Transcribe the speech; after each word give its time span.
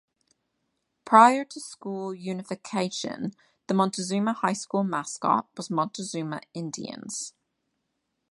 Prior 1.05 1.45
to 1.45 1.59
school 1.59 2.11
unification, 2.11 3.35
the 3.67 3.75
Montezuma 3.75 4.33
High 4.33 4.53
School 4.53 4.83
mascot 4.83 5.47
was 5.55 5.69
Montezuma 5.69 6.41
Indians. 6.55 7.35